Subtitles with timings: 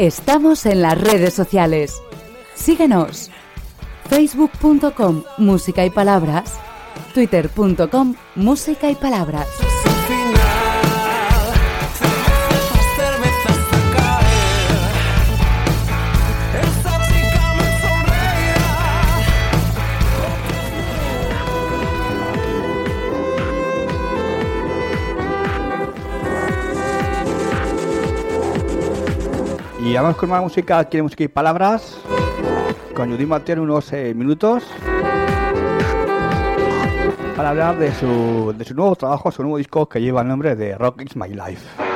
[0.00, 2.00] Estamos en las redes sociales.
[2.54, 3.30] Síguenos.
[4.08, 6.58] Facebook.com Música y Palabras.
[7.12, 9.46] Twitter.com Música y Palabras.
[29.82, 31.98] Y vamos con más música, quiere música y palabras.
[32.94, 34.64] Con Judy Mateo unos eh, minutos
[37.34, 40.54] para hablar de su, de su nuevo trabajo, su nuevo disco que lleva el nombre
[40.54, 41.89] de Rock Is My Life.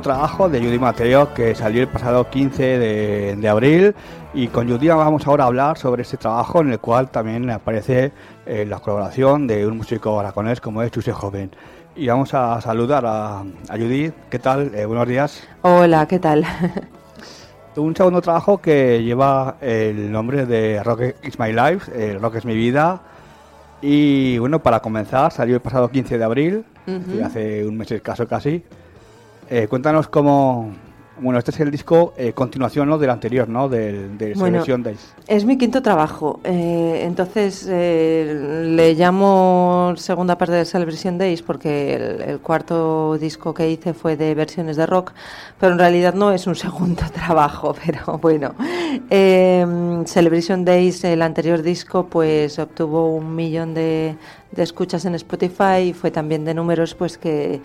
[0.00, 2.78] Trabajo de Judy Mateo que salió el pasado 15
[3.36, 3.94] de, abril
[4.32, 8.12] y con Judy vamos ahora a hablar sobre este trabajo en el cual también aparece
[8.46, 11.50] eh, la colaboración de un músico aragonés como es Chuse Joven.
[11.94, 14.10] Y vamos a saludar a, a Judy.
[14.30, 14.74] ¿Qué tal?
[14.74, 15.42] Eh, buenos días.
[15.62, 16.46] Hola, ¿qué tal?
[17.76, 22.44] un segundo trabajo que lleva el nombre de Rock is My Life, eh, Rock es
[22.46, 23.02] mi vida.
[23.82, 26.64] Y bueno, para comenzar, salió el pasado 15 de abril,
[27.22, 28.64] hace un mes escaso casi.
[29.52, 30.72] Eh, cuéntanos cómo,
[31.20, 32.98] bueno, este es el disco eh, continuación ¿no?
[32.98, 33.68] del anterior, ¿no?
[33.68, 35.14] Del, de Celebration Days.
[35.26, 36.40] Es mi quinto trabajo.
[36.44, 41.94] Eh, entonces eh, le llamo segunda parte de Celebration Days porque
[42.26, 45.12] el, cuarto disco que hice fue de versiones de rock,
[45.58, 47.74] pero en realidad no es un segundo trabajo.
[47.84, 48.54] Pero bueno,
[50.06, 54.16] Celebration Days, el anterior disco, pues obtuvo un millón de,
[54.52, 57.60] de escuchas en Spotify y fue también de números pues que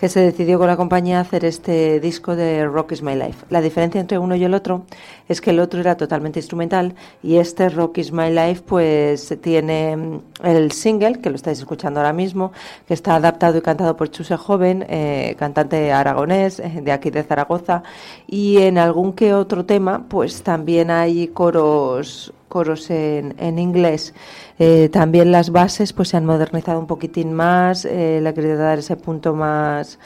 [0.00, 3.44] que se decidió con la compañía hacer este disco de Rock is My Life.
[3.50, 4.84] La diferencia entre uno y el otro
[5.28, 9.96] es que el otro era totalmente instrumental y este Rock is My Life pues tiene
[9.96, 12.52] mm, el single, que lo estáis escuchando ahora mismo,
[12.86, 17.22] que está adaptado y cantado por Chuse Joven, eh, cantante aragonés eh, de aquí de
[17.22, 17.82] Zaragoza,
[18.26, 24.12] y en algún que otro tema pues también hay coros coros en, en inglés.
[24.58, 28.80] Eh, también las bases pues se han modernizado un poquitín más, eh, le querido dar
[28.80, 29.98] ese punto más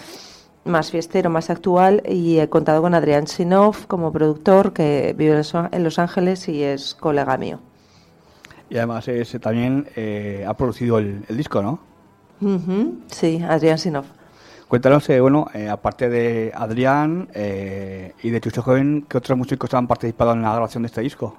[0.64, 5.84] más fiestero, más actual y he contado con Adrián Sinov como productor que vive en
[5.84, 7.60] Los Ángeles y es colega mío.
[8.70, 11.78] Y además ese también eh, ha producido el, disco, ¿no?
[13.10, 14.04] Sí, Adrián Sinov.
[14.68, 20.42] Cuéntanos, bueno, aparte de Adrián y de Chucho Joven, ¿qué otros músicos han participado en
[20.42, 21.36] la grabación de este disco?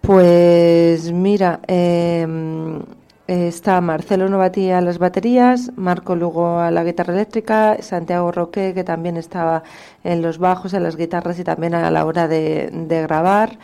[0.00, 2.82] Pues mira, em,
[3.30, 8.82] está Marcelo Novati a las baterías, Marco Lugo a la guitarra eléctrica, Santiago Roque, que
[8.82, 9.62] también estaba
[10.02, 13.58] en los bajos, en las guitarras y también a la hora de, grabar.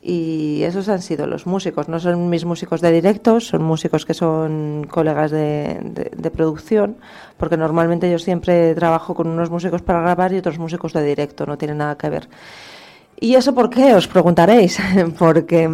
[0.00, 1.88] y esos han sido los músicos.
[1.88, 5.80] No son mis músicos de directo, son músicos que son colegas de,
[6.16, 6.96] de, producción,
[7.36, 11.44] porque normalmente yo siempre trabajo con unos músicos para grabar y otros músicos de directo,
[11.44, 12.28] no tiene nada que ver.
[13.20, 13.94] ¿Y eso por qué?
[13.94, 14.78] Os preguntaréis.
[15.18, 15.68] porque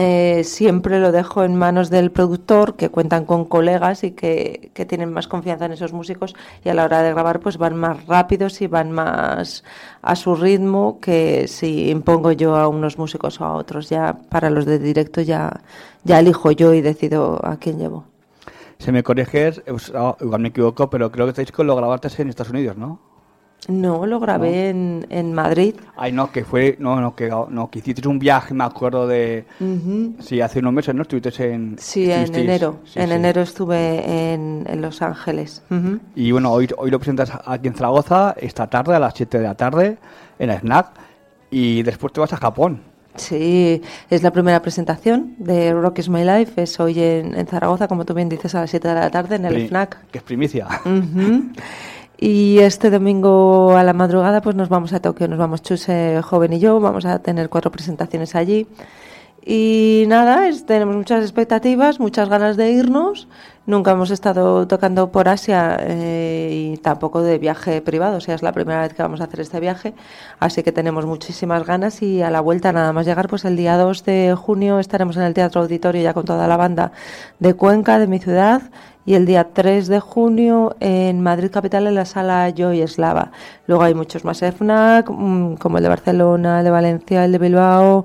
[0.00, 5.12] eh, siempre lo dejo en manos del productor, que cuentan con colegas y que, tienen
[5.12, 8.62] más confianza en esos músicos y a la hora de grabar pues van más rápidos
[8.62, 9.64] y van más
[10.00, 13.90] a su ritmo que si impongo yo a unos músicos o a otros.
[13.90, 15.62] Ya para los de directo ya,
[16.04, 18.04] ya elijo yo y decido a quién llevo.
[18.78, 19.60] Si me corriges,
[19.96, 23.07] ah, igual me equivoco, pero creo que este disco lo grabaste en Estados Unidos, ¿no?
[23.66, 25.74] No, lo grabé En, en, Madrid.
[25.96, 29.44] Ay, no, que fue, no, no, que, no, que hiciste un viaje, me acuerdo de,
[30.20, 31.02] sí, hace unos meses, ¿no?
[31.02, 31.76] Estuviste en...
[31.78, 35.62] Sí, en enero, en enero estuve en, en Los Ángeles.
[36.14, 39.44] Y bueno, hoy, hoy lo presentas aquí en Zaragoza, esta tarde, a las 7 de
[39.44, 39.98] la tarde,
[40.38, 40.88] en el Snack,
[41.50, 42.80] y después te vas a Japón.
[43.16, 48.04] Sí, es la primera presentación de Rock is My Life, es hoy en, Zaragoza, como
[48.04, 50.06] tú bien dices, a las 7 de la tarde en el FNAC.
[50.10, 50.68] Que es primicia.
[52.20, 56.52] Y este domingo a la madrugada pues nos vamos a Tokio, nos vamos Chuse Joven
[56.52, 58.66] y yo, vamos a tener cuatro presentaciones allí.
[59.46, 63.28] Y nada, tenemos muchas expectativas, muchas ganas de irnos.
[63.66, 68.42] Nunca hemos estado tocando por Asia eh, y tampoco de viaje privado, o sea, es
[68.42, 69.94] la primera vez que vamos a hacer este viaje,
[70.40, 73.76] así que tenemos muchísimas ganas y a la vuelta nada más llegar, pues el día
[73.76, 76.92] 2 de junio estaremos en el Teatro Auditorio ya con toda la banda
[77.38, 78.62] de Cuenca, de mi ciudad,
[79.08, 83.32] y el día 3 de junio en Madrid Capital en la sala Joy Eslava.
[83.66, 87.38] Luego hay muchos más FNAC, mm, como el de Barcelona, el de Valencia, el de
[87.38, 88.04] Bilbao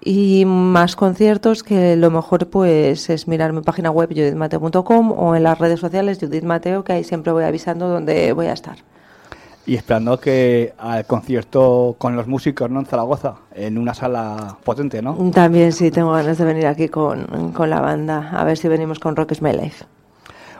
[0.00, 5.42] y más conciertos que lo mejor pues es mirar mi página web judithmateo.com o en
[5.42, 8.78] las redes sociales Judith Mateo que ahí siempre voy avisando dónde voy a estar.
[9.66, 12.80] Y esperando que al concierto con los músicos ¿no?
[12.80, 15.14] en Zaragoza, en una sala potente, ¿no?
[15.30, 18.98] También sí, tengo ganas de venir aquí con, con la banda, a ver si venimos
[18.98, 19.84] con Rock is My Life.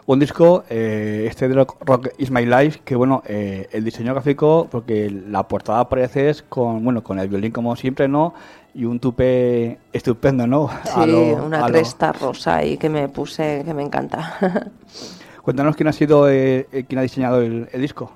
[0.09, 4.67] Un disco, eh, este de Rock Is My Life, que bueno, eh, el diseño gráfico,
[4.71, 8.33] porque la portada aparece es con, bueno, con el violín como siempre, ¿no?
[8.73, 10.71] Y un tupe estupendo, ¿no?
[10.85, 14.39] Sí, una cresta rosa y que me puse, que me encanta.
[15.43, 18.11] Cuéntanos quién ha sido, eh, quién ha diseñado el, disco.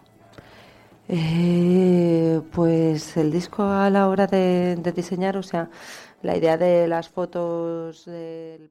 [2.53, 5.69] pues el disco a la hora de, de diseñar, o sea,
[6.23, 8.71] la idea de las fotos del...